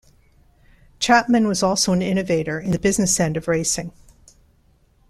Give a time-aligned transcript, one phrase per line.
[0.97, 3.91] Chapman was also an innovator in the business end of racing.